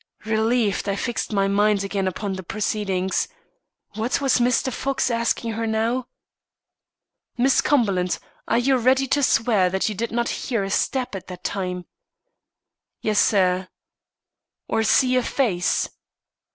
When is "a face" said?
15.17-15.87